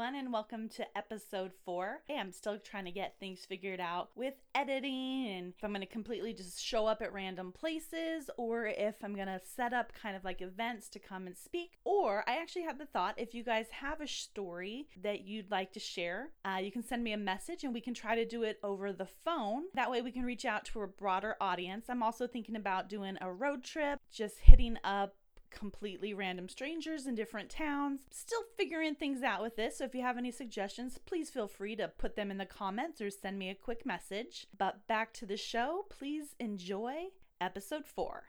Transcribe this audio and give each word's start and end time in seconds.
everyone, 0.00 0.18
and 0.18 0.32
welcome 0.32 0.66
to 0.66 0.96
episode 0.96 1.52
four. 1.62 2.00
Hey, 2.08 2.16
I'm 2.18 2.32
still 2.32 2.58
trying 2.58 2.86
to 2.86 2.90
get 2.90 3.16
things 3.20 3.44
figured 3.46 3.80
out 3.80 4.08
with 4.14 4.32
editing 4.54 5.26
and 5.28 5.52
if 5.54 5.62
I'm 5.62 5.72
going 5.72 5.82
to 5.82 5.86
completely 5.86 6.32
just 6.32 6.58
show 6.58 6.86
up 6.86 7.02
at 7.02 7.12
random 7.12 7.52
places 7.52 8.30
or 8.38 8.64
if 8.64 8.94
I'm 9.02 9.14
going 9.14 9.26
to 9.26 9.42
set 9.44 9.74
up 9.74 9.92
kind 9.92 10.16
of 10.16 10.24
like 10.24 10.40
events 10.40 10.88
to 10.90 10.98
come 10.98 11.26
and 11.26 11.36
speak. 11.36 11.72
Or 11.84 12.24
I 12.26 12.36
actually 12.36 12.62
had 12.62 12.78
the 12.78 12.86
thought 12.86 13.18
if 13.18 13.34
you 13.34 13.44
guys 13.44 13.66
have 13.72 14.00
a 14.00 14.06
story 14.06 14.88
that 15.02 15.26
you'd 15.26 15.50
like 15.50 15.70
to 15.74 15.80
share, 15.80 16.30
uh, 16.46 16.60
you 16.62 16.72
can 16.72 16.82
send 16.82 17.04
me 17.04 17.12
a 17.12 17.18
message 17.18 17.64
and 17.64 17.74
we 17.74 17.82
can 17.82 17.92
try 17.92 18.14
to 18.14 18.24
do 18.24 18.42
it 18.42 18.58
over 18.62 18.94
the 18.94 19.08
phone. 19.22 19.64
That 19.74 19.90
way 19.90 20.00
we 20.00 20.12
can 20.12 20.22
reach 20.22 20.46
out 20.46 20.64
to 20.66 20.80
a 20.80 20.86
broader 20.86 21.36
audience. 21.42 21.90
I'm 21.90 22.02
also 22.02 22.26
thinking 22.26 22.56
about 22.56 22.88
doing 22.88 23.18
a 23.20 23.30
road 23.30 23.64
trip, 23.64 24.00
just 24.10 24.38
hitting 24.38 24.78
up 24.82 25.14
completely 25.50 26.14
random 26.14 26.48
strangers 26.48 27.06
in 27.06 27.14
different 27.14 27.50
towns. 27.50 28.00
Still 28.10 28.42
figuring 28.56 28.94
things 28.94 29.22
out 29.22 29.42
with 29.42 29.56
this, 29.56 29.78
so 29.78 29.84
if 29.84 29.94
you 29.94 30.02
have 30.02 30.16
any 30.16 30.30
suggestions, 30.30 30.98
please 31.04 31.30
feel 31.30 31.48
free 31.48 31.76
to 31.76 31.88
put 31.88 32.16
them 32.16 32.30
in 32.30 32.38
the 32.38 32.46
comments 32.46 33.00
or 33.00 33.10
send 33.10 33.38
me 33.38 33.50
a 33.50 33.54
quick 33.54 33.84
message. 33.84 34.46
But 34.56 34.86
back 34.86 35.12
to 35.14 35.26
the 35.26 35.36
show, 35.36 35.86
please 35.90 36.34
enjoy 36.38 37.08
episode 37.40 37.86
4. 37.86 38.24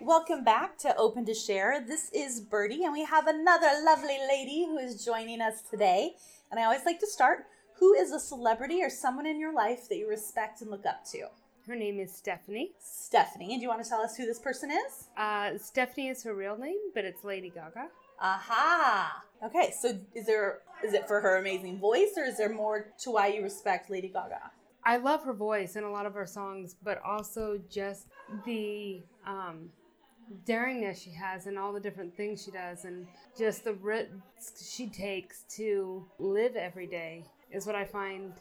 Welcome 0.00 0.44
back 0.44 0.76
to 0.80 0.94
Open 0.98 1.24
to 1.24 1.32
Share. 1.32 1.82
This 1.86 2.10
is 2.12 2.38
Birdie, 2.38 2.84
and 2.84 2.92
we 2.92 3.04
have 3.04 3.26
another 3.26 3.70
lovely 3.84 4.18
lady 4.28 4.66
who 4.66 4.76
is 4.76 5.02
joining 5.02 5.40
us 5.40 5.62
today. 5.62 6.16
And 6.50 6.60
I 6.60 6.64
always 6.64 6.84
like 6.84 7.00
to 7.00 7.06
start 7.06 7.46
who 7.78 7.94
is 7.94 8.12
a 8.12 8.20
celebrity 8.20 8.82
or 8.82 8.90
someone 8.90 9.26
in 9.26 9.38
your 9.38 9.52
life 9.52 9.88
that 9.88 9.96
you 9.96 10.08
respect 10.08 10.60
and 10.60 10.70
look 10.70 10.86
up 10.86 11.04
to? 11.12 11.26
Her 11.66 11.76
name 11.76 11.98
is 11.98 12.14
Stephanie. 12.14 12.72
Stephanie. 12.78 13.52
And 13.52 13.60
do 13.60 13.62
you 13.62 13.68
want 13.68 13.82
to 13.82 13.88
tell 13.88 14.02
us 14.02 14.16
who 14.16 14.26
this 14.26 14.38
person 14.38 14.70
is? 14.70 15.08
Uh, 15.16 15.56
Stephanie 15.56 16.08
is 16.08 16.22
her 16.24 16.34
real 16.34 16.58
name, 16.58 16.78
but 16.94 17.04
it's 17.04 17.24
Lady 17.24 17.48
Gaga. 17.48 17.88
Aha. 18.20 19.22
Okay, 19.44 19.72
so 19.78 19.98
is 20.14 20.26
there 20.26 20.60
is 20.84 20.92
it 20.92 21.08
for 21.08 21.20
her 21.20 21.38
amazing 21.38 21.78
voice 21.78 22.12
or 22.16 22.24
is 22.24 22.36
there 22.36 22.52
more 22.52 22.92
to 22.98 23.10
why 23.10 23.28
you 23.28 23.42
respect 23.42 23.90
Lady 23.90 24.08
Gaga? 24.08 24.50
I 24.84 24.98
love 24.98 25.24
her 25.24 25.32
voice 25.32 25.76
and 25.76 25.86
a 25.86 25.90
lot 25.90 26.04
of 26.04 26.12
her 26.14 26.26
songs, 26.26 26.76
but 26.82 27.00
also 27.02 27.58
just 27.70 28.06
the 28.44 29.02
um, 29.26 29.70
daringness 30.46 31.02
she 31.02 31.10
has 31.10 31.46
and 31.46 31.58
all 31.58 31.72
the 31.72 31.80
different 31.80 32.14
things 32.14 32.42
she 32.44 32.50
does 32.50 32.84
and 32.84 33.06
just 33.38 33.64
the 33.64 33.74
risks 33.74 34.70
she 34.70 34.88
takes 34.88 35.44
to 35.56 36.06
live 36.18 36.56
every 36.56 36.86
day 36.86 37.24
is 37.54 37.66
what 37.66 37.74
I 37.74 37.84
find 37.84 38.32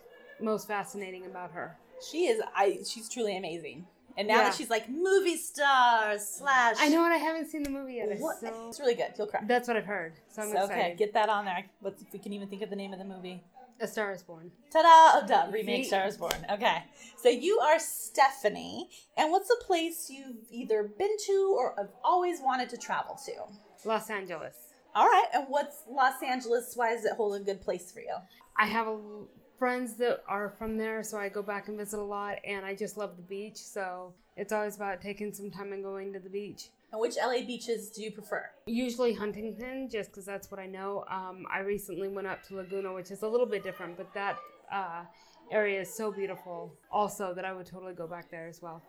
most 0.41 0.67
fascinating 0.67 1.25
about 1.25 1.51
her. 1.51 1.77
She 2.11 2.25
is 2.25 2.41
I 2.55 2.79
she's 2.85 3.09
truly 3.09 3.37
amazing. 3.37 3.85
And 4.15 4.27
now 4.27 4.37
yeah. 4.37 4.43
that 4.43 4.55
she's 4.55 4.69
like 4.69 4.89
movie 4.89 5.37
star 5.37 6.17
slash 6.19 6.75
I 6.79 6.89
know 6.89 7.03
and 7.03 7.13
I 7.13 7.17
haven't 7.17 7.49
seen 7.49 7.63
the 7.63 7.69
movie 7.69 7.95
yet. 7.95 8.19
What? 8.19 8.39
So... 8.39 8.69
It's 8.69 8.79
really 8.79 8.95
good. 8.95 9.13
You'll 9.17 9.27
cry. 9.27 9.41
That's 9.47 9.67
what 9.67 9.77
I've 9.77 9.85
heard. 9.85 10.13
So 10.29 10.43
I'm 10.43 10.51
so, 10.51 10.63
Okay, 10.65 10.95
get 10.97 11.13
that 11.13 11.29
on 11.29 11.45
there. 11.45 11.65
Let's 11.81 12.01
if 12.01 12.13
we 12.13 12.19
can 12.19 12.33
even 12.33 12.47
think 12.47 12.61
of 12.61 12.69
the 12.69 12.75
name 12.75 12.93
of 12.93 12.99
the 12.99 13.05
movie. 13.05 13.43
A 13.79 13.87
Star 13.87 14.13
is 14.13 14.21
Born. 14.21 14.51
Ta-da! 14.71 15.19
Oh, 15.19 15.27
duh. 15.27 15.51
Remake 15.51 15.85
Star 15.85 16.05
is 16.05 16.15
Born. 16.15 16.45
Okay. 16.51 16.83
So 17.17 17.27
you 17.27 17.59
are 17.59 17.79
Stephanie, 17.79 18.87
and 19.17 19.31
what's 19.31 19.49
a 19.49 19.65
place 19.65 20.09
you've 20.09 20.45
either 20.51 20.83
been 20.83 21.17
to 21.25 21.55
or 21.57 21.73
have 21.77 21.89
always 22.03 22.39
wanted 22.39 22.69
to 22.69 22.77
travel 22.77 23.19
to? 23.25 23.33
Los 23.83 24.09
Angeles. 24.09 24.55
All 24.95 25.05
right. 25.05 25.27
And 25.33 25.45
what's 25.47 25.83
Los 25.89 26.21
Angeles? 26.23 26.73
Why 26.75 26.93
does 26.93 27.05
it 27.05 27.13
hold 27.13 27.35
a 27.35 27.39
good 27.39 27.61
place 27.61 27.91
for 27.91 27.99
you? 27.99 28.15
I 28.57 28.67
have 28.67 28.87
a, 28.87 28.99
friends 29.63 29.93
that 29.93 30.21
are 30.27 30.53
from 30.57 30.77
there, 30.77 31.01
so 31.03 31.17
I 31.17 31.29
go 31.29 31.41
back 31.41 31.69
and 31.69 31.77
visit 31.77 31.97
a 31.97 32.03
lot, 32.03 32.37
and 32.43 32.65
I 32.65 32.75
just 32.75 32.97
love 32.97 33.15
the 33.15 33.23
beach. 33.23 33.55
So 33.55 34.13
it's 34.35 34.51
always 34.51 34.75
about 34.75 35.01
taking 35.01 35.33
some 35.33 35.49
time 35.49 35.71
and 35.71 35.81
going 35.81 36.11
to 36.11 36.19
the 36.19 36.29
beach. 36.29 36.63
And 36.91 36.99
which 36.99 37.15
LA 37.15 37.45
beaches 37.45 37.89
do 37.89 38.03
you 38.03 38.11
prefer? 38.11 38.49
Usually 38.65 39.13
Huntington, 39.13 39.89
just 39.89 40.11
because 40.11 40.25
that's 40.25 40.51
what 40.51 40.59
I 40.59 40.65
know. 40.65 41.05
Um, 41.09 41.45
I 41.49 41.59
recently 41.59 42.09
went 42.09 42.27
up 42.27 42.43
to 42.47 42.57
Laguna, 42.57 42.93
which 42.93 43.09
is 43.09 43.23
a 43.23 43.27
little 43.27 43.45
bit 43.45 43.63
different, 43.63 43.95
but 43.95 44.13
that 44.13 44.37
uh, 44.69 45.03
area 45.49 45.79
is 45.79 45.95
so 45.95 46.11
beautiful 46.11 46.73
also 46.91 47.33
that 47.33 47.45
I 47.45 47.53
would 47.53 47.65
totally 47.65 47.93
go 47.93 48.05
back 48.05 48.29
there 48.29 48.47
as 48.47 48.61
well. 48.61 48.81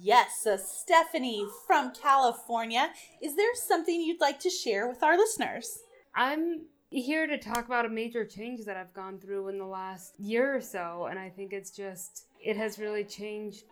Yes, 0.00 0.40
so 0.42 0.56
Stephanie 0.56 1.46
from 1.66 1.92
California. 1.92 2.90
Is 3.22 3.36
there 3.36 3.54
something 3.54 4.00
you'd 4.00 4.20
like 4.20 4.40
to 4.40 4.50
share 4.50 4.88
with 4.88 5.02
our 5.02 5.16
listeners? 5.16 5.78
I'm 6.14 6.62
here 6.90 7.26
to 7.26 7.38
talk 7.38 7.66
about 7.66 7.84
a 7.84 7.88
major 7.88 8.24
change 8.24 8.64
that 8.64 8.76
I've 8.76 8.94
gone 8.94 9.18
through 9.18 9.48
in 9.48 9.58
the 9.58 9.66
last 9.66 10.18
year 10.18 10.56
or 10.56 10.60
so. 10.60 11.06
And 11.10 11.18
I 11.18 11.28
think 11.28 11.52
it's 11.52 11.70
just, 11.70 12.26
it 12.42 12.56
has 12.56 12.78
really 12.78 13.04
changed 13.04 13.64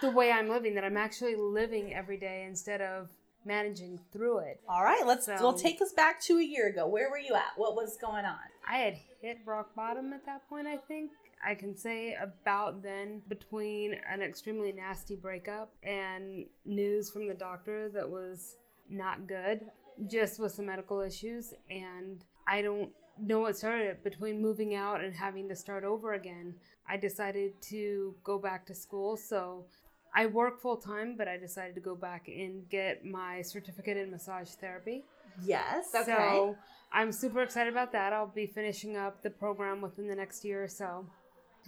the 0.00 0.10
way 0.10 0.30
I'm 0.30 0.48
living, 0.48 0.74
that 0.74 0.84
I'm 0.84 0.96
actually 0.96 1.36
living 1.36 1.94
every 1.94 2.16
day 2.16 2.44
instead 2.48 2.80
of 2.80 3.08
managing 3.44 3.98
through 4.12 4.38
it. 4.38 4.60
All 4.68 4.82
right, 4.82 5.06
let's 5.06 5.26
so, 5.26 5.36
well 5.40 5.54
take 5.54 5.80
us 5.80 5.92
back 5.92 6.20
to 6.22 6.38
a 6.38 6.42
year 6.42 6.68
ago. 6.68 6.86
Where 6.86 7.10
were 7.10 7.18
you 7.18 7.34
at? 7.34 7.52
What 7.56 7.74
was 7.74 7.96
going 8.00 8.24
on? 8.24 8.38
I 8.68 8.78
had 8.78 8.98
hit 9.20 9.38
rock 9.44 9.74
bottom 9.74 10.12
at 10.12 10.24
that 10.26 10.48
point, 10.48 10.66
I 10.66 10.76
think. 10.76 11.10
I 11.44 11.54
can 11.54 11.76
say 11.76 12.16
about 12.20 12.82
then 12.82 13.22
between 13.28 13.96
an 14.10 14.22
extremely 14.22 14.72
nasty 14.72 15.16
breakup 15.16 15.72
and 15.82 16.46
news 16.64 17.10
from 17.10 17.26
the 17.26 17.34
doctor 17.34 17.88
that 17.94 18.08
was 18.08 18.56
not 18.88 19.26
good, 19.26 19.62
just 20.06 20.38
with 20.38 20.52
some 20.52 20.66
medical 20.66 21.00
issues 21.00 21.54
and 21.70 22.24
I 22.46 22.62
don't 22.62 22.90
know 23.18 23.40
what 23.40 23.56
started 23.56 23.86
it 23.86 24.04
between 24.04 24.40
moving 24.40 24.74
out 24.74 25.02
and 25.02 25.14
having 25.14 25.48
to 25.48 25.56
start 25.56 25.84
over 25.84 26.14
again. 26.14 26.54
I 26.88 26.96
decided 26.96 27.60
to 27.62 28.14
go 28.24 28.38
back 28.38 28.66
to 28.66 28.74
school. 28.74 29.16
So 29.16 29.66
I 30.14 30.26
work 30.26 30.60
full 30.60 30.76
time, 30.76 31.16
but 31.16 31.28
I 31.28 31.36
decided 31.36 31.74
to 31.76 31.80
go 31.80 31.94
back 31.94 32.28
and 32.28 32.68
get 32.68 33.04
my 33.04 33.42
certificate 33.42 33.96
in 33.96 34.10
massage 34.10 34.50
therapy. 34.50 35.04
Yes. 35.44 35.88
Okay. 35.94 36.04
So 36.06 36.56
I'm 36.92 37.12
super 37.12 37.42
excited 37.42 37.72
about 37.72 37.92
that. 37.92 38.12
I'll 38.12 38.26
be 38.26 38.46
finishing 38.46 38.96
up 38.96 39.22
the 39.22 39.30
program 39.30 39.80
within 39.80 40.08
the 40.08 40.16
next 40.16 40.44
year 40.44 40.64
or 40.64 40.68
so. 40.68 41.06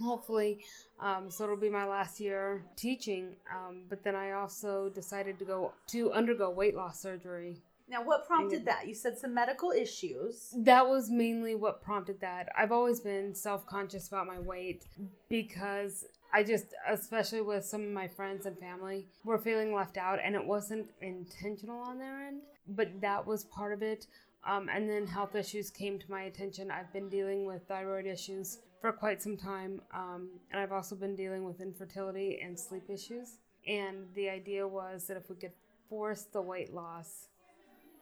Hopefully, 0.01 0.59
um, 0.99 1.29
so 1.29 1.43
it'll 1.43 1.57
be 1.57 1.69
my 1.69 1.85
last 1.85 2.19
year 2.19 2.63
teaching. 2.75 3.35
Um, 3.51 3.83
but 3.89 4.03
then 4.03 4.15
I 4.15 4.31
also 4.31 4.89
decided 4.89 5.39
to 5.39 5.45
go 5.45 5.73
to 5.87 6.11
undergo 6.11 6.49
weight 6.49 6.75
loss 6.75 6.99
surgery 6.99 7.61
now, 7.89 8.03
what 8.03 8.25
prompted 8.25 8.65
that? 8.65 8.87
You 8.87 8.95
said 8.95 9.17
some 9.17 9.33
medical 9.33 9.71
issues. 9.71 10.53
That 10.57 10.87
was 10.87 11.09
mainly 11.09 11.53
what 11.53 11.83
prompted 11.83 12.21
that. 12.21 12.49
I've 12.57 12.71
always 12.71 13.01
been 13.01 13.35
self 13.35 13.67
conscious 13.67 14.07
about 14.07 14.25
my 14.25 14.39
weight 14.39 14.85
because 15.29 16.05
I 16.33 16.43
just, 16.43 16.67
especially 16.89 17.41
with 17.41 17.65
some 17.65 17.83
of 17.83 17.89
my 17.89 18.07
friends 18.07 18.45
and 18.45 18.57
family, 18.57 19.07
were 19.23 19.37
feeling 19.37 19.75
left 19.75 19.97
out, 19.97 20.19
and 20.23 20.33
it 20.33 20.43
wasn't 20.43 20.89
intentional 21.01 21.79
on 21.81 21.99
their 21.99 22.25
end, 22.27 22.41
but 22.67 23.01
that 23.01 23.27
was 23.27 23.43
part 23.43 23.73
of 23.73 23.83
it. 23.83 24.07
Um, 24.45 24.69
and 24.69 24.89
then 24.89 25.07
health 25.07 25.35
issues 25.35 25.69
came 25.69 25.97
to 25.99 26.11
my 26.11 26.23
attention. 26.23 26.69
I've 26.69 26.91
been 26.91 27.09
dealing 27.09 27.45
with 27.45 27.67
thyroid 27.67 28.05
issues 28.05 28.59
for 28.81 28.91
quite 28.91 29.21
some 29.21 29.37
time, 29.37 29.81
um, 29.93 30.27
and 30.51 30.59
I've 30.59 30.73
also 30.73 30.95
been 30.95 31.15
dealing 31.15 31.45
with 31.45 31.61
infertility 31.61 32.41
and 32.43 32.59
sleep 32.59 32.89
issues. 32.89 33.37
And 33.65 34.07
the 34.13 34.29
idea 34.29 34.67
was 34.67 35.07
that 35.07 35.15
if 35.15 35.29
we 35.29 35.37
could 35.37 35.53
force 35.89 36.23
the 36.23 36.41
weight 36.41 36.73
loss, 36.73 37.27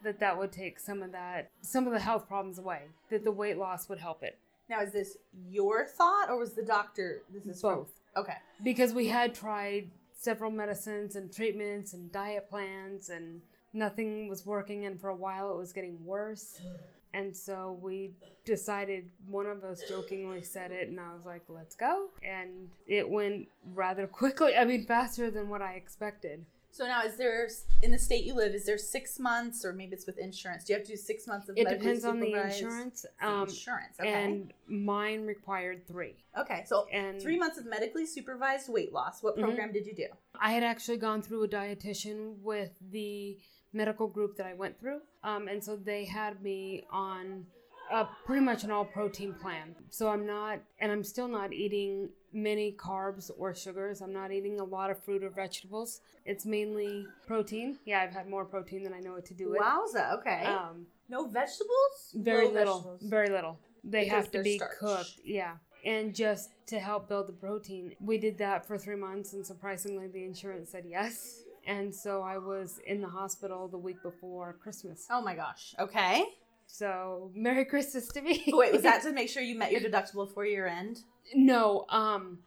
that 0.04 0.20
that 0.20 0.38
would 0.38 0.52
take 0.52 0.80
some 0.80 1.02
of 1.02 1.12
that 1.12 1.50
some 1.62 1.88
of 1.88 1.94
the 1.94 2.00
health 2.00 2.28
problems 2.28 2.58
away 2.58 2.82
that 3.10 3.24
the 3.24 3.32
weight 3.32 3.58
loss 3.58 3.88
would 3.90 4.00
help 4.00 4.24
it 4.24 4.38
now 4.70 4.82
is 4.82 4.92
this 4.92 5.18
your 5.50 5.86
thought 5.86 6.30
or 6.30 6.38
was 6.38 6.54
the 6.54 6.64
doctor 6.64 7.22
this 7.32 7.46
is 7.46 7.62
both 7.62 7.90
from, 8.14 8.24
okay 8.24 8.38
because 8.64 8.94
we 8.94 9.08
had 9.08 9.34
tried 9.34 9.90
several 10.18 10.52
medicines 10.52 11.16
and 11.16 11.34
treatments 11.34 11.94
and 11.94 12.12
diet 12.12 12.50
plans 12.50 13.10
and 13.10 13.42
nothing 13.74 14.28
was 14.28 14.46
working 14.46 14.86
and 14.86 15.00
for 15.00 15.10
a 15.10 15.16
while 15.16 15.52
it 15.52 15.58
was 15.58 15.74
getting 15.74 16.04
worse 16.06 16.62
and 17.14 17.36
so 17.36 17.78
we 17.82 18.12
decided 18.46 19.10
one 19.28 19.46
of 19.46 19.64
us 19.64 19.82
jokingly 19.88 20.42
said 20.42 20.72
it 20.72 20.88
and 20.88 21.00
i 21.00 21.14
was 21.14 21.26
like 21.26 21.44
let's 21.50 21.76
go 21.76 22.08
and 22.24 22.70
it 22.88 23.08
went 23.08 23.48
rather 23.74 24.08
quickly 24.22 24.56
i 24.56 24.66
mean 24.66 24.86
faster 24.86 25.30
than 25.30 25.50
what 25.50 25.62
i 25.62 25.74
expected 25.74 26.46
so 26.74 26.86
now, 26.86 27.04
is 27.04 27.18
there 27.18 27.50
in 27.82 27.92
the 27.92 28.00
state 28.00 28.24
you 28.24 28.34
live? 28.34 28.54
Is 28.54 28.66
there 28.66 28.78
six 28.78 29.20
months, 29.20 29.66
or 29.66 29.74
maybe 29.74 29.94
it's 29.94 30.06
with 30.06 30.18
insurance? 30.18 30.64
Do 30.64 30.72
you 30.72 30.80
have 30.80 30.88
to 30.88 30.94
do 30.94 30.98
six 30.98 31.28
months 31.28 31.50
of? 31.50 31.58
It 31.58 31.68
depends 31.68 32.06
on 32.06 32.20
the 32.20 32.34
insurance. 32.34 33.06
Um, 33.22 33.44
insurance, 33.44 33.98
okay. 34.00 34.10
And 34.10 34.54
mine 34.68 35.26
required 35.26 35.86
three. 35.86 36.16
Okay, 36.40 36.64
so 36.66 36.88
and 36.92 37.22
three 37.22 37.38
months 37.38 37.58
of 37.58 37.66
medically 37.66 38.06
supervised 38.06 38.70
weight 38.70 38.94
loss. 38.94 39.22
What 39.22 39.36
mm-hmm. 39.36 39.44
program 39.44 39.68
mm-hmm. 39.68 39.74
did 39.74 39.86
you 39.86 39.96
do? 39.96 40.08
I 40.40 40.52
had 40.52 40.64
actually 40.64 40.98
gone 40.98 41.22
through 41.22 41.44
a 41.44 41.48
dietitian 41.48 42.38
with 42.42 42.72
the 42.92 43.38
medical 43.74 44.08
group 44.08 44.38
that 44.38 44.46
I 44.46 44.54
went 44.54 44.80
through, 44.80 45.02
um, 45.24 45.48
and 45.48 45.64
so 45.64 45.76
they 45.76 46.06
had 46.06 46.42
me 46.42 46.86
on 46.92 47.46
uh, 47.92 48.06
pretty 48.26 48.44
much 48.44 48.64
an 48.64 48.72
all 48.72 48.86
protein 48.86 49.34
plan. 49.34 49.76
So 49.90 50.10
I'm 50.10 50.26
not, 50.26 50.60
and 50.80 50.92
I'm 50.92 51.04
still 51.04 51.28
not 51.28 51.52
eating 51.54 52.10
many 52.34 52.72
carbs 52.72 53.30
or 53.38 53.54
sugars. 53.54 54.02
I'm 54.02 54.14
not 54.14 54.32
eating 54.32 54.60
a 54.60 54.64
lot 54.64 54.90
of 54.90 55.04
fruit 55.04 55.24
or 55.24 55.30
vegetables. 55.30 56.00
It's 56.26 56.46
mainly 56.46 57.06
protein. 57.28 57.80
Yeah, 57.86 58.02
I've 58.02 58.14
had 58.14 58.30
more 58.30 58.46
protein 58.46 58.84
than 58.84 58.94
I 58.94 59.00
know 59.00 59.14
what 59.14 59.26
to 59.26 59.34
do 59.34 59.50
with. 59.50 59.60
Wowza, 59.60 60.14
okay. 60.20 60.46
Um, 60.46 60.86
no 61.10 61.28
vegetables? 61.28 62.16
Very 62.16 62.48
no 62.48 62.54
little. 62.54 62.76
Vegetables. 62.78 63.02
Very 63.10 63.30
little. 63.30 63.60
They 63.84 64.04
because 64.06 64.26
have 64.26 64.32
to 64.32 64.44
be 64.44 64.58
starch. 64.58 64.80
cooked. 64.80 65.20
Yeah. 65.26 65.54
And 65.84 66.14
just 66.14 66.52
to 66.68 66.80
help 66.80 67.10
build 67.10 67.28
the 67.28 67.34
protein. 67.34 67.96
We 68.00 68.20
did 68.20 68.38
that 68.38 68.66
for 68.66 68.78
three 68.78 68.96
months, 68.96 69.34
and 69.34 69.46
surprisingly, 69.46 70.08
the 70.08 70.24
insurance 70.24 70.70
said 70.70 70.86
yes. 70.88 71.44
And 71.68 71.94
so 71.94 72.22
I 72.22 72.38
was 72.38 72.80
in 72.86 73.02
the 73.02 73.08
hospital 73.08 73.68
the 73.68 73.78
week 73.78 74.02
before 74.04 74.54
Christmas. 74.62 75.06
Oh 75.10 75.22
my 75.22 75.36
gosh. 75.36 75.76
Okay. 75.80 76.24
So 76.68 77.32
Merry 77.36 77.66
Christmas 77.66 78.08
to 78.10 78.22
me. 78.22 78.44
Wait, 78.48 78.72
was 78.74 78.82
that 78.84 79.02
to 79.04 79.12
make 79.12 79.30
sure 79.30 79.44
you 79.44 79.58
met 79.58 79.72
your 79.72 79.82
deductible 79.82 80.28
before 80.28 80.46
year 80.46 80.68
end? 80.68 81.00
no, 81.36 81.86
um 81.90 82.40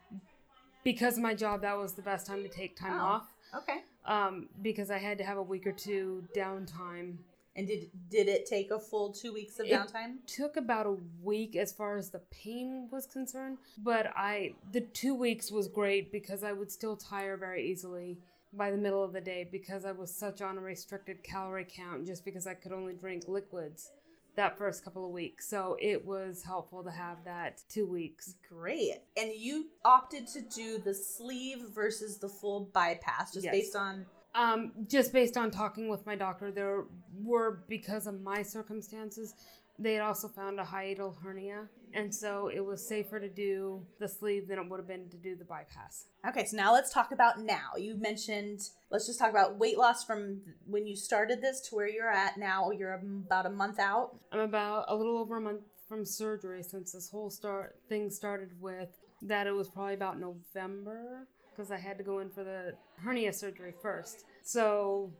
because 0.82 1.16
of 1.16 1.22
my 1.22 1.34
job 1.34 1.62
that 1.62 1.76
was 1.78 1.93
the 1.94 2.02
best 2.02 2.26
time 2.26 2.43
to 2.43 2.49
take 2.49 2.76
time 2.76 2.99
Oh. 2.99 3.05
off. 3.05 3.26
Okay. 3.56 3.78
Um 4.06 4.49
because 4.62 4.90
I 4.90 4.99
had 4.99 5.19
to 5.19 5.25
have 5.25 5.38
a 5.38 5.43
week 5.43 5.66
or 5.66 5.72
two 5.72 6.25
downtime. 6.37 7.16
And 7.56 7.69
did 7.69 7.88
did 8.11 8.26
it 8.28 8.46
take 8.46 8.70
a 8.72 8.81
full 8.81 9.12
two 9.12 9.32
weeks 9.32 9.61
of 9.61 9.66
It- 9.66 9.72
downtime? 9.72 10.16
Took 10.26 10.56
about 10.56 10.87
a 10.87 10.96
week 11.22 11.55
as 11.55 11.72
far 11.72 11.96
as 11.96 12.11
the 12.11 12.19
pain 12.31 12.88
was 12.90 13.06
concerned, 13.06 13.58
but 13.78 14.06
I 14.16 14.55
the 14.72 14.81
2 14.81 15.14
weeks 15.14 15.52
was 15.52 15.69
great 15.69 16.11
because 16.11 16.43
I 16.43 16.52
would 16.52 16.72
still 16.72 16.96
tire 16.96 17.37
very 17.37 17.70
easily 17.70 18.19
by 18.56 18.71
the 18.71 18.77
middle 18.77 19.03
of 19.03 19.12
the 19.12 19.21
day 19.21 19.47
because 19.51 19.85
I 19.85 19.93
was 19.93 20.15
such 20.15 20.41
on 20.43 20.59
a 20.59 20.61
restricted 20.61 21.23
calorie 21.23 21.67
count 21.69 22.06
just 22.06 22.25
because 22.25 22.47
I 22.47 22.55
could 22.55 22.73
only 22.73 22.95
drink 22.95 23.25
liquids 23.29 23.91
that 24.37 24.59
first 24.59 24.83
couple 24.83 25.05
of 25.05 25.12
weeks. 25.12 25.49
So 25.49 25.77
it 25.81 26.05
was 26.05 26.43
helpful 26.43 26.83
to 26.83 26.91
have 26.91 27.25
that 27.25 27.61
2 27.69 27.87
weeks. 27.87 28.35
Great. 28.49 28.95
And 29.17 29.31
you 29.37 29.67
opted 29.85 30.27
to 30.29 30.41
do 30.41 30.79
the 30.79 30.93
sleeve 30.95 31.59
versus 31.73 32.19
the 32.19 32.29
full 32.29 32.71
bypass 32.73 33.33
just 33.33 33.45
Yes. 33.45 33.53
based 33.53 33.77
on 33.77 34.06
Um, 34.37 34.73
just 34.89 35.12
based 35.12 35.37
on 35.37 35.53
talking 35.53 35.89
with 35.89 36.05
my 36.07 36.17
doctor, 36.17 36.50
there 36.50 36.87
were 37.23 37.62
because 37.69 38.09
of 38.09 38.21
my 38.21 38.43
circumstances, 38.43 39.37
they 39.79 39.95
had 39.95 40.03
also 40.03 40.27
found 40.27 40.59
a 40.59 40.65
hiatal 40.65 41.17
hernia, 41.23 41.69
and 41.94 42.14
so 42.14 42.49
it 42.49 42.61
was 42.64 42.87
safer 42.87 43.19
to 43.20 43.29
do 43.29 43.81
the 44.00 44.08
sleeve 44.08 44.49
than 44.49 44.58
it 44.58 44.69
would 44.69 44.79
have 44.81 44.88
been 44.88 45.08
to 45.11 45.17
do 45.17 45.37
the 45.37 45.44
bypass. 45.44 46.06
Okay, 46.29 46.44
so 46.44 46.56
now 46.56 46.73
let's 46.73 46.93
talk 46.93 47.12
about 47.12 47.41
now. 47.41 47.70
You 47.79 47.94
mentioned 47.96 48.61
let's 48.91 49.06
just 49.06 49.19
talk 49.19 49.31
about 49.31 49.58
weight 49.58 49.79
loss 49.79 50.05
from 50.05 50.41
when 50.67 50.87
you 50.87 50.96
started 50.96 51.41
this 51.41 51.61
to 51.69 51.75
where 51.75 51.88
you're 51.88 52.11
at 52.11 52.37
now. 52.37 52.70
You're 52.70 52.94
about 52.94 53.46
a 53.46 53.50
month 53.50 53.79
out. 53.79 54.17
I'm 54.32 54.41
about 54.41 54.87
a 54.88 54.94
little 54.96 55.17
over 55.19 55.37
a 55.37 55.41
month 55.41 55.62
from 55.88 56.05
surgery 56.05 56.62
since 56.62 56.93
this 56.93 57.11
whole 57.11 57.31
start 57.31 57.76
thing 57.88 58.11
started 58.11 58.50
with 58.61 58.88
that 59.23 59.47
it 59.47 59.52
was 59.52 59.69
probably 59.70 59.94
about 59.94 60.19
November 60.19 61.29
because 61.50 61.70
I 61.70 61.76
had 61.79 61.99
to 61.99 62.05
go 62.05 62.19
in 62.19 62.31
for 62.31 62.43
the 62.44 62.75
hernia 63.02 63.32
surgery 63.32 63.73
first. 63.81 64.25
So 64.43 65.12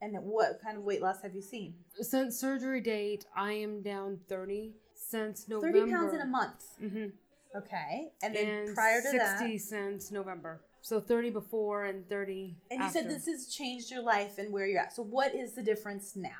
And 0.00 0.16
what 0.22 0.60
kind 0.64 0.76
of 0.78 0.84
weight 0.84 1.02
loss 1.02 1.22
have 1.22 1.34
you 1.34 1.42
seen? 1.42 1.74
since 2.00 2.38
surgery 2.38 2.80
date, 2.80 3.24
I 3.36 3.52
am 3.52 3.82
down 3.82 4.18
30 4.28 4.72
since 5.12 5.48
November. 5.48 5.78
30 5.80 5.92
pounds 5.92 6.14
in 6.14 6.20
a 6.20 6.26
month. 6.26 6.64
hmm 6.80 7.06
Okay. 7.54 8.12
And 8.22 8.34
then 8.34 8.48
and 8.48 8.74
prior 8.74 9.00
to 9.02 9.08
60 9.10 9.18
that, 9.18 9.60
since 9.60 10.10
November. 10.10 10.62
So 10.80 11.00
30 11.00 11.30
before 11.30 11.84
and 11.84 12.08
30 12.08 12.56
and 12.70 12.80
you 12.80 12.86
after. 12.86 13.00
said 13.00 13.10
this 13.10 13.26
has 13.26 13.46
changed 13.48 13.90
your 13.90 14.02
life 14.02 14.38
and 14.38 14.50
where 14.52 14.66
you're 14.66 14.80
at. 14.80 14.94
So 14.94 15.02
what 15.02 15.34
is 15.34 15.52
the 15.52 15.62
difference 15.62 16.16
now? 16.16 16.30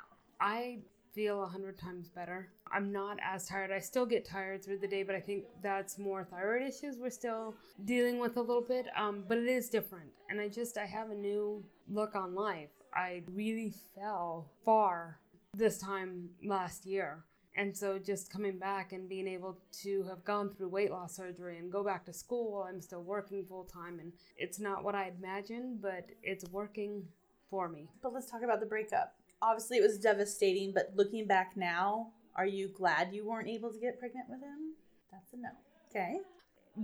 I 0.41 0.79
feel 1.15 1.43
a 1.43 1.47
hundred 1.47 1.79
times 1.79 2.09
better. 2.09 2.49
I'm 2.73 2.91
not 2.91 3.19
as 3.23 3.47
tired. 3.47 3.71
I 3.71 3.79
still 3.79 4.07
get 4.07 4.25
tired 4.25 4.65
through 4.65 4.79
the 4.79 4.89
day, 4.89 5.03
but 5.03 5.15
I 5.15 5.21
think 5.21 5.45
that's 5.63 5.99
more 5.99 6.25
thyroid 6.25 6.63
issues 6.63 6.97
we're 6.97 7.11
still 7.11 7.55
dealing 7.85 8.19
with 8.19 8.39
a 8.39 8.41
little 8.41 8.63
bit. 8.63 8.87
Um, 8.97 9.25
but 9.29 9.37
it 9.37 9.47
is 9.47 9.69
different, 9.69 10.09
and 10.31 10.41
I 10.41 10.49
just 10.49 10.79
I 10.79 10.87
have 10.87 11.11
a 11.11 11.15
new 11.15 11.63
look 11.91 12.15
on 12.17 12.35
life. 12.35 12.71
I 12.95 13.23
really 13.31 13.75
fell 13.95 14.51
far 14.65 15.19
this 15.55 15.77
time 15.79 16.31
last 16.43 16.87
year. 16.87 17.25
And 17.55 17.77
so 17.77 17.99
just 17.99 18.33
coming 18.33 18.59
back 18.59 18.93
and 18.93 19.09
being 19.09 19.29
able 19.29 19.59
to 19.83 20.05
have 20.05 20.25
gone 20.25 20.51
through 20.55 20.69
weight 20.69 20.91
loss 20.91 21.17
surgery 21.17 21.59
and 21.59 21.71
go 21.71 21.85
back 21.85 22.05
to 22.07 22.13
school 22.13 22.53
while 22.53 22.63
I'm 22.63 22.81
still 22.81 23.03
working 23.03 23.45
full 23.45 23.65
time 23.65 23.99
and 24.01 24.13
it's 24.39 24.59
not 24.59 24.83
what 24.85 24.95
I 24.95 25.13
imagined, 25.19 25.83
but 25.83 26.07
it's 26.23 26.45
working 26.51 27.05
for 27.51 27.69
me. 27.69 27.89
But 28.03 28.15
let's 28.15 28.31
talk 28.31 28.43
about 28.43 28.61
the 28.61 28.67
breakup. 28.67 29.15
Obviously, 29.43 29.77
it 29.77 29.83
was 29.83 29.99
devastating, 29.99 30.73
but 30.73 30.93
looking 30.95 31.27
back 31.27 31.53
now, 31.57 32.09
are 32.37 32.47
you 32.47 32.69
glad 32.69 33.13
you 33.13 33.27
weren't 33.29 33.49
able 33.49 33.71
to 33.71 33.79
get 33.79 33.99
pregnant 33.99 34.27
with 34.31 34.41
him? 34.41 34.75
That's 35.11 35.33
a 35.35 35.37
no. 35.37 35.51
Okay. 35.91 36.21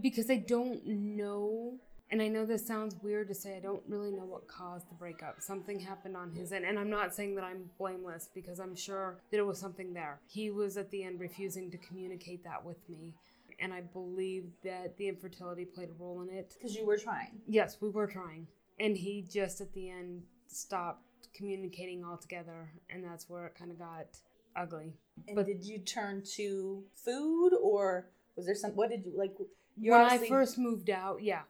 because 0.02 0.30
I 0.30 0.36
don't 0.36 0.84
know, 0.86 1.78
and 2.10 2.22
I 2.22 2.28
know 2.28 2.46
this 2.46 2.66
sounds 2.66 2.96
weird 3.02 3.28
to 3.28 3.34
say, 3.34 3.56
I 3.56 3.60
don't 3.60 3.82
really 3.88 4.10
know 4.10 4.24
what 4.24 4.48
caused 4.48 4.88
the 4.88 4.94
breakup. 4.94 5.40
Something 5.40 5.78
happened 5.80 6.16
on 6.16 6.32
his 6.32 6.52
end, 6.52 6.64
and 6.64 6.78
I'm 6.78 6.90
not 6.90 7.14
saying 7.14 7.34
that 7.34 7.44
I'm 7.44 7.70
blameless 7.78 8.30
because 8.34 8.58
I'm 8.60 8.74
sure 8.74 9.20
that 9.30 9.38
it 9.38 9.46
was 9.46 9.58
something 9.58 9.92
there. 9.92 10.20
He 10.26 10.50
was 10.50 10.76
at 10.76 10.90
the 10.90 11.04
end 11.04 11.20
refusing 11.20 11.70
to 11.70 11.78
communicate 11.78 12.44
that 12.44 12.64
with 12.64 12.78
me, 12.88 13.14
and 13.60 13.72
I 13.72 13.82
believe 13.82 14.44
that 14.64 14.96
the 14.96 15.08
infertility 15.08 15.64
played 15.64 15.90
a 15.90 16.02
role 16.02 16.22
in 16.22 16.30
it. 16.30 16.54
Because 16.58 16.76
you 16.76 16.86
were 16.86 16.96
trying. 16.98 17.40
Yes, 17.46 17.76
we 17.80 17.90
were 17.90 18.06
trying, 18.06 18.46
and 18.80 18.96
he 18.96 19.26
just 19.28 19.60
at 19.60 19.72
the 19.74 19.90
end 19.90 20.22
stopped 20.46 21.04
communicating 21.34 22.04
altogether, 22.04 22.70
and 22.90 23.04
that's 23.04 23.28
where 23.28 23.46
it 23.46 23.54
kind 23.58 23.70
of 23.70 23.78
got 23.78 24.06
ugly. 24.56 24.94
And 25.26 25.36
But- 25.36 25.46
did 25.46 25.64
you 25.64 25.78
turn 25.78 26.22
to 26.36 26.84
food 26.94 27.50
or 27.60 28.08
was 28.34 28.46
there 28.46 28.54
some, 28.54 28.70
what 28.76 28.88
did 28.90 29.04
you, 29.04 29.12
like, 29.16 29.36
you 29.76 29.90
when 29.92 30.00
I 30.00 30.18
first 30.28 30.58
moved 30.58 30.90
out, 30.90 31.22
yeah, 31.22 31.42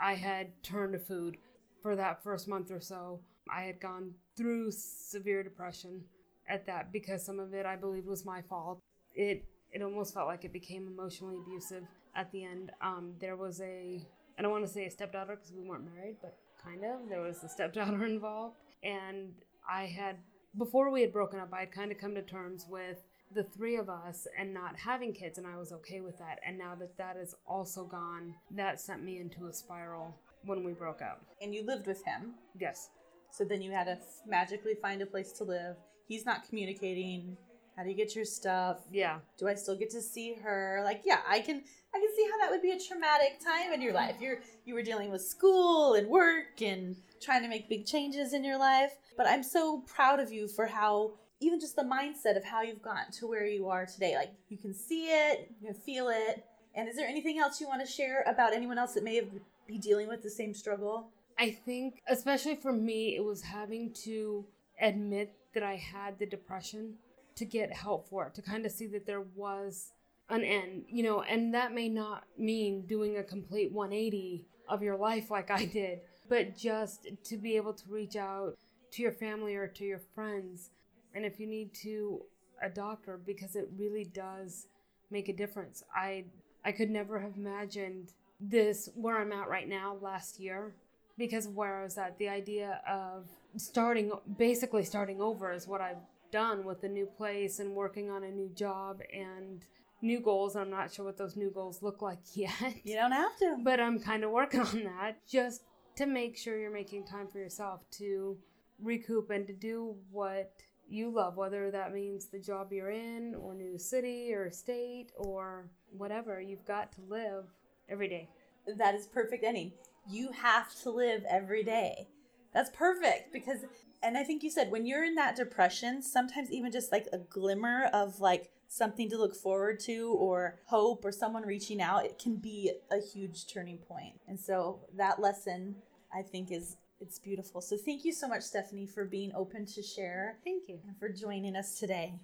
I 0.00 0.14
had 0.14 0.62
turned 0.62 0.92
to 0.92 0.98
food 0.98 1.36
for 1.82 1.96
that 1.96 2.22
first 2.22 2.48
month 2.48 2.70
or 2.70 2.80
so. 2.80 3.20
I 3.52 3.62
had 3.62 3.80
gone 3.80 4.12
through 4.36 4.70
severe 4.72 5.42
depression 5.42 6.02
at 6.48 6.66
that 6.66 6.92
because 6.92 7.24
some 7.24 7.38
of 7.38 7.54
it 7.54 7.66
I 7.66 7.76
believe 7.76 8.06
was 8.06 8.24
my 8.24 8.42
fault. 8.42 8.80
It 9.14 9.44
it 9.72 9.82
almost 9.82 10.14
felt 10.14 10.26
like 10.26 10.44
it 10.44 10.52
became 10.52 10.86
emotionally 10.86 11.36
abusive 11.36 11.84
at 12.14 12.30
the 12.32 12.44
end. 12.44 12.72
Um, 12.80 13.14
there 13.20 13.36
was 13.36 13.60
a 13.60 14.04
I 14.38 14.42
don't 14.42 14.50
want 14.52 14.66
to 14.66 14.72
say 14.72 14.86
a 14.86 14.90
stepdaughter 14.90 15.36
because 15.36 15.52
we 15.52 15.62
weren't 15.62 15.84
married, 15.94 16.16
but 16.20 16.36
kind 16.62 16.84
of 16.84 17.08
there 17.08 17.20
was 17.20 17.42
a 17.44 17.48
stepdaughter 17.48 18.04
involved, 18.06 18.56
and 18.82 19.32
I 19.68 19.86
had 19.86 20.16
before 20.58 20.90
we 20.90 21.00
had 21.00 21.12
broken 21.12 21.38
up, 21.38 21.52
I 21.52 21.60
had 21.60 21.72
kind 21.72 21.92
of 21.92 21.98
come 21.98 22.14
to 22.14 22.22
terms 22.22 22.66
with 22.68 22.98
the 23.32 23.44
three 23.44 23.76
of 23.76 23.88
us 23.88 24.26
and 24.38 24.52
not 24.52 24.76
having 24.76 25.12
kids, 25.12 25.38
and 25.38 25.46
I 25.46 25.56
was 25.56 25.72
okay 25.72 26.00
with 26.00 26.18
that. 26.18 26.40
And 26.46 26.58
now 26.58 26.74
that 26.76 26.96
that 26.98 27.16
is 27.16 27.34
also 27.46 27.84
gone, 27.84 28.34
that 28.50 28.80
sent 28.80 29.04
me 29.04 29.18
into 29.18 29.46
a 29.46 29.52
spiral 29.52 30.16
when 30.44 30.64
we 30.64 30.72
broke 30.72 31.02
up. 31.02 31.22
and 31.42 31.54
you 31.54 31.64
lived 31.64 31.86
with 31.86 32.04
him. 32.04 32.34
Yes. 32.58 32.90
So 33.30 33.44
then 33.44 33.62
you 33.62 33.70
had 33.70 33.84
to 33.84 33.92
f- 33.92 34.22
magically 34.26 34.74
find 34.80 35.00
a 35.02 35.06
place 35.06 35.32
to 35.32 35.44
live. 35.44 35.76
He's 36.08 36.24
not 36.26 36.48
communicating. 36.48 37.36
How 37.76 37.84
do 37.84 37.90
you 37.90 37.96
get 37.96 38.16
your 38.16 38.24
stuff? 38.24 38.78
Yeah. 38.90 39.18
Do 39.38 39.46
I 39.48 39.54
still 39.54 39.76
get 39.76 39.90
to 39.90 40.02
see 40.02 40.34
her? 40.42 40.80
Like, 40.84 41.02
yeah, 41.04 41.20
I 41.28 41.40
can 41.40 41.62
I 41.94 41.98
can 41.98 42.08
see 42.16 42.26
how 42.30 42.38
that 42.38 42.50
would 42.50 42.62
be 42.62 42.72
a 42.72 42.78
traumatic 42.78 43.38
time 43.44 43.72
in 43.72 43.80
your 43.80 43.92
life. 43.92 44.16
You're 44.20 44.40
you 44.64 44.74
were 44.74 44.82
dealing 44.82 45.10
with 45.12 45.22
school 45.22 45.94
and 45.94 46.08
work 46.08 46.60
and 46.60 46.96
trying 47.22 47.42
to 47.42 47.48
make 47.48 47.68
big 47.68 47.86
changes 47.86 48.32
in 48.32 48.44
your 48.44 48.58
life. 48.58 48.92
But 49.16 49.26
I'm 49.28 49.42
so 49.42 49.82
proud 49.86 50.18
of 50.20 50.32
you 50.32 50.48
for 50.48 50.66
how 50.66 51.12
even 51.40 51.58
just 51.58 51.76
the 51.76 51.82
mindset 51.82 52.36
of 52.36 52.44
how 52.44 52.62
you've 52.62 52.82
gotten 52.82 53.10
to 53.12 53.26
where 53.26 53.46
you 53.46 53.68
are 53.68 53.86
today. 53.86 54.14
Like 54.16 54.32
you 54.48 54.58
can 54.58 54.74
see 54.74 55.06
it, 55.06 55.50
you 55.60 55.68
can 55.68 55.74
feel 55.74 56.08
it. 56.08 56.44
And 56.74 56.88
is 56.88 56.96
there 56.96 57.08
anything 57.08 57.38
else 57.38 57.60
you 57.60 57.66
want 57.66 57.84
to 57.84 57.90
share 57.90 58.22
about 58.26 58.52
anyone 58.52 58.78
else 58.78 58.92
that 58.94 59.02
may 59.02 59.22
be 59.66 59.78
dealing 59.78 60.08
with 60.08 60.22
the 60.22 60.30
same 60.30 60.54
struggle? 60.54 61.08
I 61.38 61.50
think, 61.50 62.00
especially 62.08 62.56
for 62.56 62.72
me, 62.72 63.16
it 63.16 63.24
was 63.24 63.42
having 63.42 63.92
to 64.04 64.44
admit 64.80 65.34
that 65.54 65.62
I 65.62 65.76
had 65.76 66.18
the 66.18 66.26
depression 66.26 66.94
to 67.36 67.44
get 67.44 67.72
help 67.72 68.08
for 68.08 68.26
it, 68.26 68.34
to 68.34 68.42
kind 68.42 68.66
of 68.66 68.72
see 68.72 68.86
that 68.88 69.06
there 69.06 69.22
was 69.34 69.92
an 70.28 70.44
end, 70.44 70.84
you 70.88 71.02
know, 71.02 71.22
and 71.22 71.54
that 71.54 71.72
may 71.72 71.88
not 71.88 72.24
mean 72.38 72.82
doing 72.86 73.16
a 73.16 73.22
complete 73.22 73.72
180 73.72 74.46
of 74.68 74.82
your 74.82 74.96
life 74.96 75.30
like 75.30 75.50
I 75.50 75.64
did, 75.64 76.00
but 76.28 76.56
just 76.56 77.08
to 77.24 77.36
be 77.36 77.56
able 77.56 77.72
to 77.72 77.84
reach 77.88 78.16
out 78.16 78.56
to 78.92 79.02
your 79.02 79.12
family 79.12 79.56
or 79.56 79.66
to 79.66 79.84
your 79.84 80.00
friends, 80.14 80.70
and 81.14 81.24
if 81.24 81.38
you 81.40 81.46
need 81.46 81.74
to, 81.82 82.22
a 82.62 82.68
doctor, 82.68 83.18
because 83.24 83.56
it 83.56 83.68
really 83.76 84.04
does 84.04 84.66
make 85.10 85.28
a 85.28 85.32
difference. 85.32 85.82
I 85.94 86.24
I 86.64 86.72
could 86.72 86.90
never 86.90 87.18
have 87.20 87.36
imagined 87.36 88.12
this 88.40 88.90
where 88.94 89.18
I'm 89.18 89.32
at 89.32 89.48
right 89.48 89.68
now 89.68 89.96
last 90.00 90.38
year 90.38 90.74
because 91.18 91.48
where 91.48 91.80
I 91.80 91.84
was 91.84 91.96
at. 91.98 92.18
The 92.18 92.28
idea 92.28 92.80
of 92.88 93.26
starting, 93.56 94.12
basically 94.38 94.84
starting 94.84 95.20
over, 95.20 95.52
is 95.52 95.66
what 95.66 95.80
I've 95.80 95.96
done 96.30 96.64
with 96.64 96.80
the 96.82 96.88
new 96.88 97.06
place 97.06 97.58
and 97.60 97.74
working 97.74 98.10
on 98.10 98.22
a 98.24 98.30
new 98.30 98.48
job 98.54 99.00
and 99.12 99.64
new 100.02 100.20
goals. 100.20 100.54
I'm 100.54 100.70
not 100.70 100.92
sure 100.92 101.04
what 101.04 101.18
those 101.18 101.34
new 101.36 101.50
goals 101.50 101.82
look 101.82 102.00
like 102.02 102.18
yet, 102.34 102.52
You 102.84 102.94
don't 102.94 103.12
have 103.12 103.36
to. 103.38 103.56
but 103.62 103.80
I'm 103.80 103.98
kind 103.98 104.22
of 104.24 104.30
working 104.30 104.60
on 104.60 104.84
that 104.84 105.16
just 105.26 105.62
to 105.96 106.06
make 106.06 106.36
sure 106.36 106.58
you're 106.58 106.70
making 106.70 107.04
time 107.04 107.26
for 107.26 107.38
yourself 107.38 107.80
to 107.98 108.36
recoup 108.82 109.30
and 109.30 109.46
to 109.46 109.52
do 109.52 109.94
what 110.10 110.52
you 110.90 111.10
love, 111.10 111.36
whether 111.36 111.70
that 111.70 111.94
means 111.94 112.26
the 112.26 112.38
job 112.38 112.72
you're 112.72 112.90
in, 112.90 113.34
or 113.34 113.54
new 113.54 113.78
city, 113.78 114.32
or 114.32 114.50
state, 114.50 115.12
or 115.16 115.70
whatever. 115.96 116.40
You've 116.40 116.64
got 116.64 116.92
to 116.92 117.00
live 117.08 117.44
every 117.88 118.08
day. 118.08 118.28
that 118.76 118.94
is 118.94 119.06
perfect 119.06 119.44
ending. 119.44 119.72
You 120.08 120.32
have 120.32 120.74
to 120.82 120.90
live 120.90 121.24
every 121.28 121.62
day. 121.62 122.08
That's 122.52 122.70
perfect 122.70 123.32
because, 123.32 123.64
and 124.02 124.18
I 124.18 124.24
think 124.24 124.42
you 124.42 124.50
said 124.50 124.70
when 124.70 124.86
you're 124.86 125.04
in 125.04 125.14
that 125.14 125.36
depression, 125.36 126.02
sometimes 126.02 126.50
even 126.50 126.72
just 126.72 126.92
like 126.92 127.06
a 127.12 127.18
glimmer 127.18 127.88
of 127.92 128.20
like 128.20 128.50
something 128.68 129.08
to 129.10 129.18
look 129.18 129.34
forward 129.34 129.80
to 129.80 130.14
or 130.18 130.60
hope 130.66 131.04
or 131.04 131.12
someone 131.12 131.44
reaching 131.44 131.80
out, 131.80 132.04
it 132.04 132.18
can 132.18 132.36
be 132.36 132.72
a 132.90 133.00
huge 133.00 133.46
turning 133.46 133.78
point. 133.78 134.14
And 134.28 134.38
so 134.38 134.80
that 134.96 135.20
lesson 135.20 135.76
I 136.12 136.22
think 136.22 136.50
is 136.50 136.76
It's 137.00 137.18
beautiful. 137.18 137.62
So 137.62 137.78
thank 137.78 138.04
you 138.04 138.12
so 138.12 138.28
much, 138.28 138.42
Stephanie, 138.42 138.86
for 138.86 139.06
being 139.06 139.32
open 139.34 139.64
to 139.66 139.82
share. 139.82 140.36
Thank 140.44 140.68
you. 140.68 140.78
And 140.86 140.98
for 140.98 141.08
joining 141.08 141.56
us 141.56 141.78
today. 141.78 142.20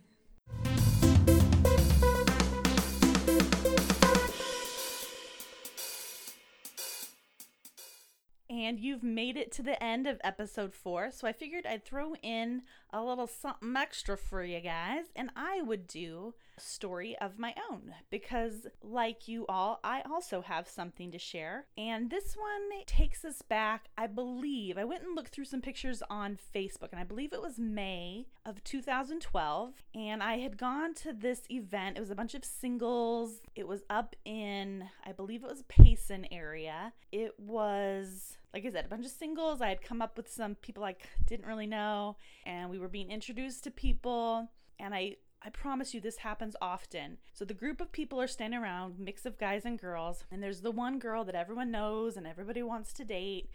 And 8.49 8.79
you've 8.79 9.03
made 9.03 9.37
it 9.37 9.51
to 9.53 9.63
the 9.63 9.83
end 9.83 10.07
of 10.07 10.21
episode 10.23 10.75
four, 10.75 11.11
so 11.11 11.27
I 11.27 11.33
figured 11.33 11.67
I'd 11.67 11.85
throw 11.85 12.15
in 12.23 12.63
a 12.91 13.03
little 13.03 13.27
something 13.27 13.75
extra 13.77 14.17
for 14.17 14.45
you 14.45 14.61
guys, 14.61 15.07
and 15.15 15.31
I 15.37 15.63
would 15.63 15.87
do 15.87 16.35
story 16.59 17.17
of 17.21 17.39
my 17.39 17.55
own 17.71 17.95
because, 18.11 18.67
like 18.83 19.29
you 19.29 19.47
all, 19.49 19.81
I 19.85 20.03
also 20.11 20.43
have 20.43 20.69
something 20.69 21.11
to 21.13 21.19
share. 21.19 21.67
And 21.77 22.11
this 22.11 22.37
one 22.37 22.85
takes 22.87 23.25
us 23.25 23.43
back, 23.43 23.89
I 23.97 24.07
believe. 24.07 24.79
I 24.79 24.85
went 24.85 25.05
and 25.05 25.15
looked 25.15 25.35
through 25.35 25.45
some 25.45 25.61
pictures 25.61 26.03
on 26.09 26.39
Facebook, 26.55 26.91
and 26.93 27.01
I 27.01 27.05
believe 27.05 27.33
it 27.33 27.43
was 27.43 27.59
May 27.59 28.27
of 28.45 28.63
2012. 28.65 29.75
And 29.95 30.23
I 30.23 30.39
had 30.39 30.57
gone 30.57 30.95
to 30.95 31.13
this 31.13 31.43
event, 31.51 31.97
it 31.97 32.01
was 32.01 32.11
a 32.11 32.17
bunch 32.17 32.35
of 32.35 32.45
singles, 32.45 33.41
it 33.55 33.67
was 33.67 33.83
up 33.91 34.17
in, 34.25 34.89
I 35.05 35.13
believe 35.13 35.45
it 35.45 35.51
was 35.51 35.65
Payson 35.69 36.27
area. 36.31 36.93
It 37.13 37.39
was 37.39 38.37
like 38.55 38.65
I 38.65 38.71
said, 38.71 38.87
a 38.87 38.89
bunch 38.89 39.05
of 39.05 39.13
singles. 39.13 39.61
I 39.61 39.69
had 39.69 39.83
come 39.83 40.01
up 40.01 40.17
with 40.17 40.33
some 40.33 40.55
people 40.55 40.83
I 40.83 40.97
didn't 41.27 41.45
really 41.45 41.67
know, 41.67 42.17
and 42.47 42.71
we 42.71 42.79
were 42.79 42.89
being 42.89 43.11
introduced 43.11 43.65
to 43.65 43.71
people. 43.71 44.49
And 44.79 44.95
I, 44.95 45.17
I 45.43 45.51
promise 45.51 45.95
you, 45.95 46.01
this 46.01 46.19
happens 46.19 46.57
often. 46.61 47.19
So 47.33 47.45
the 47.45 47.55
group 47.55 47.81
of 47.81 47.93
people 47.93 48.21
are 48.21 48.27
standing 48.27 48.59
around, 48.59 48.99
mix 48.99 49.25
of 49.27 49.39
guys 49.39 49.65
and 49.65 49.79
girls, 49.79 50.25
and 50.31 50.43
there's 50.43 50.63
the 50.63 50.71
one 50.71 50.99
girl 50.99 51.25
that 51.25 51.35
everyone 51.35 51.71
knows 51.71 52.17
and 52.17 52.27
everybody 52.27 52.63
wants 52.63 52.93
to 52.95 53.05
date, 53.05 53.49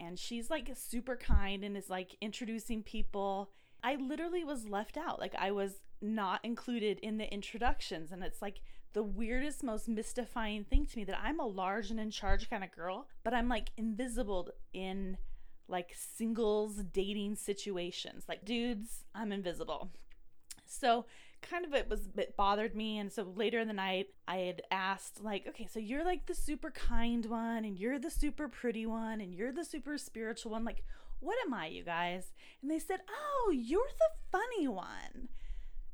and 0.00 0.18
she's 0.18 0.50
like 0.50 0.70
super 0.74 1.16
kind 1.16 1.62
and 1.64 1.76
is 1.76 1.90
like 1.90 2.16
introducing 2.20 2.82
people. 2.82 3.50
I 3.84 3.96
literally 3.96 4.42
was 4.42 4.68
left 4.68 4.96
out. 4.96 5.20
Like 5.20 5.34
I 5.38 5.50
was 5.50 5.80
not 6.00 6.40
included 6.44 6.98
in 7.00 7.18
the 7.18 7.32
introductions, 7.32 8.10
and 8.10 8.24
it's 8.24 8.42
like 8.42 8.60
the 8.92 9.02
weirdest, 9.02 9.62
most 9.62 9.88
mystifying 9.88 10.64
thing 10.64 10.86
to 10.86 10.98
me 10.98 11.04
that 11.04 11.20
I'm 11.22 11.40
a 11.40 11.46
large 11.46 11.90
and 11.90 12.00
in 12.00 12.10
charge 12.10 12.50
kind 12.50 12.64
of 12.64 12.72
girl, 12.72 13.06
but 13.24 13.32
I'm 13.32 13.48
like 13.48 13.70
invisible 13.76 14.50
in 14.72 15.18
like 15.68 15.94
singles 15.94 16.82
dating 16.92 17.36
situations. 17.36 18.24
Like 18.28 18.44
dudes, 18.44 19.04
I'm 19.14 19.32
invisible. 19.32 19.90
So 20.72 21.06
kind 21.42 21.64
of 21.64 21.74
it 21.74 21.88
was 21.88 22.08
it 22.16 22.36
bothered 22.36 22.74
me 22.74 22.98
and 22.98 23.12
so 23.12 23.24
later 23.36 23.58
in 23.58 23.66
the 23.66 23.74
night 23.74 24.06
I 24.28 24.36
had 24.36 24.62
asked 24.70 25.22
like 25.22 25.44
okay 25.48 25.66
so 25.66 25.80
you're 25.80 26.04
like 26.04 26.26
the 26.26 26.36
super 26.36 26.70
kind 26.70 27.26
one 27.26 27.64
and 27.64 27.76
you're 27.76 27.98
the 27.98 28.10
super 28.12 28.46
pretty 28.46 28.86
one 28.86 29.20
and 29.20 29.34
you're 29.34 29.50
the 29.50 29.64
super 29.64 29.98
spiritual 29.98 30.52
one 30.52 30.64
like 30.64 30.84
what 31.18 31.36
am 31.44 31.52
I 31.52 31.66
you 31.66 31.82
guys 31.82 32.32
and 32.62 32.70
they 32.70 32.78
said 32.78 33.00
oh 33.10 33.50
you're 33.52 33.90
the 33.98 34.30
funny 34.30 34.68
one 34.68 35.28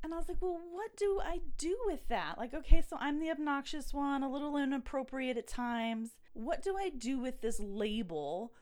and 0.05 0.15
I 0.15 0.17
was 0.17 0.29
like, 0.29 0.41
well, 0.41 0.61
what 0.71 0.97
do 0.97 1.21
I 1.25 1.41
do 1.57 1.77
with 1.87 2.07
that? 2.09 2.37
Like, 2.39 2.55
okay, 2.55 2.85
so 2.89 2.97
I'm 3.01 3.19
the 3.19 3.31
obnoxious 3.31 3.93
one, 3.93 4.23
a 4.23 4.31
little 4.31 4.57
inappropriate 4.57 5.37
at 5.37 5.49
times. 5.49 6.11
What 6.35 6.63
do 6.63 6.77
I 6.79 6.91
do 6.91 7.19
with 7.19 7.41
this 7.41 7.59
label 7.59 8.53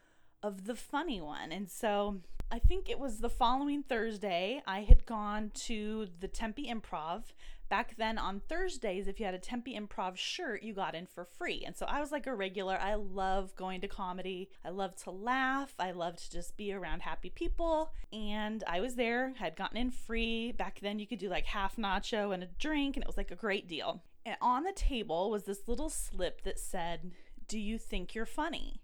of 0.42 0.66
the 0.66 0.74
funny 0.74 1.20
one? 1.20 1.52
And 1.52 1.68
so 1.68 2.20
I 2.50 2.58
think 2.58 2.88
it 2.88 2.98
was 2.98 3.18
the 3.18 3.28
following 3.28 3.82
Thursday, 3.82 4.62
I 4.66 4.82
had 4.82 5.06
gone 5.06 5.50
to 5.66 6.08
the 6.20 6.28
Tempe 6.28 6.68
Improv 6.68 7.22
back 7.68 7.96
then 7.96 8.18
on 8.18 8.40
Thursdays, 8.40 9.08
if 9.08 9.18
you 9.18 9.26
had 9.26 9.34
a 9.34 9.38
Tempe 9.38 9.78
Improv 9.78 10.16
shirt, 10.16 10.62
you 10.62 10.72
got 10.72 10.94
in 10.94 11.06
for 11.06 11.24
free. 11.24 11.64
And 11.66 11.76
so 11.76 11.86
I 11.86 12.00
was 12.00 12.12
like 12.12 12.26
a 12.26 12.34
regular. 12.34 12.78
I 12.80 12.94
love 12.94 13.54
going 13.56 13.80
to 13.80 13.88
comedy. 13.88 14.50
I 14.64 14.70
love 14.70 14.94
to 15.02 15.10
laugh. 15.10 15.74
I 15.78 15.92
love 15.92 16.16
to 16.16 16.30
just 16.30 16.56
be 16.56 16.72
around 16.72 17.02
happy 17.02 17.30
people. 17.30 17.92
And 18.12 18.62
I 18.66 18.80
was 18.80 18.94
there, 18.94 19.32
had 19.36 19.56
gotten 19.56 19.76
in 19.76 19.90
free. 19.90 20.52
Back 20.52 20.80
then, 20.80 20.98
you 20.98 21.06
could 21.06 21.18
do 21.18 21.28
like 21.28 21.46
half 21.46 21.76
nacho 21.76 22.32
and 22.32 22.42
a 22.42 22.48
drink, 22.58 22.96
and 22.96 23.02
it 23.02 23.06
was 23.06 23.16
like 23.16 23.30
a 23.30 23.36
great 23.36 23.68
deal. 23.68 24.02
And 24.24 24.36
on 24.40 24.64
the 24.64 24.72
table 24.72 25.30
was 25.30 25.44
this 25.44 25.68
little 25.68 25.90
slip 25.90 26.42
that 26.42 26.58
said, 26.58 27.12
Do 27.48 27.58
you 27.58 27.78
think 27.78 28.14
you're 28.14 28.26
funny? 28.26 28.80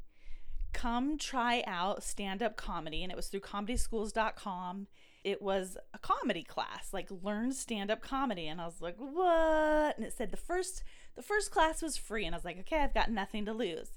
Come 0.73 1.19
try 1.19 1.63
out 1.67 2.03
stand 2.03 2.43
up 2.43 2.57
comedy. 2.57 3.03
And 3.03 3.13
it 3.13 3.17
was 3.17 3.29
through 3.29 3.41
comedyschools.com 3.41 4.87
it 5.25 5.41
was 5.41 5.77
a 5.95 5.99
comedy 5.99 6.43
class, 6.43 6.89
like 6.93 7.09
learn 7.23 7.53
stand 7.53 7.91
up 7.91 8.03
comedy. 8.03 8.49
And 8.49 8.61
I 8.61 8.67
was 8.67 8.81
like, 8.81 8.97
what? 8.99 9.97
And 9.97 10.05
it 10.05 10.13
said 10.13 10.31
the 10.31 10.37
first 10.37 10.83
the 11.15 11.23
first 11.23 11.51
class 11.51 11.83
was 11.83 11.97
free. 11.97 12.25
And 12.27 12.35
I 12.35 12.39
was 12.39 12.45
like, 12.45 12.59
okay, 12.61 12.79
I've 12.79 12.95
got 12.95 13.11
nothing 13.11 13.45
to 13.47 13.53
lose. 13.53 13.91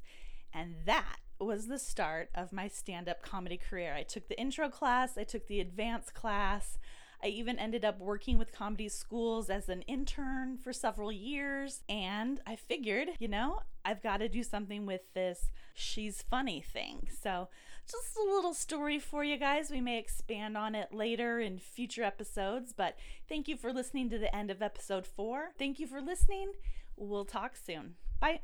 And 0.53 0.75
that 0.85 1.17
was 1.39 1.67
the 1.67 1.79
start 1.79 2.29
of 2.35 2.53
my 2.53 2.67
stand 2.67 3.09
up 3.09 3.21
comedy 3.21 3.57
career. 3.57 3.93
I 3.93 4.03
took 4.03 4.27
the 4.27 4.39
intro 4.39 4.69
class, 4.69 5.17
I 5.17 5.23
took 5.23 5.47
the 5.47 5.59
advanced 5.59 6.13
class. 6.13 6.77
I 7.25 7.29
even 7.29 7.57
ended 7.57 7.83
up 7.83 7.99
working 7.99 8.37
with 8.37 8.51
comedy 8.51 8.87
schools 8.87 9.49
as 9.49 9.67
an 9.67 9.81
intern 9.83 10.57
for 10.57 10.71
several 10.71 11.11
years. 11.11 11.81
And 11.89 12.39
I 12.45 12.55
figured, 12.55 13.09
you 13.17 13.27
know, 13.27 13.61
I've 13.83 14.03
got 14.03 14.17
to 14.17 14.29
do 14.29 14.43
something 14.43 14.85
with 14.85 15.11
this 15.15 15.49
she's 15.73 16.21
funny 16.21 16.61
thing. 16.61 17.07
So, 17.19 17.49
just 17.89 18.15
a 18.15 18.31
little 18.31 18.53
story 18.53 18.99
for 18.99 19.23
you 19.23 19.37
guys. 19.37 19.71
We 19.71 19.81
may 19.81 19.97
expand 19.97 20.55
on 20.55 20.75
it 20.75 20.93
later 20.93 21.39
in 21.39 21.57
future 21.57 22.03
episodes, 22.03 22.73
but 22.73 22.95
thank 23.27 23.47
you 23.47 23.57
for 23.57 23.73
listening 23.73 24.07
to 24.11 24.19
the 24.19 24.33
end 24.35 24.51
of 24.51 24.61
episode 24.61 25.07
four. 25.07 25.49
Thank 25.57 25.79
you 25.79 25.87
for 25.87 26.01
listening. 26.01 26.51
We'll 26.95 27.25
talk 27.25 27.55
soon. 27.55 27.95
Bye. 28.19 28.39